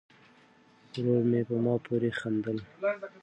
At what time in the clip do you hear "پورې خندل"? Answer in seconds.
1.85-2.57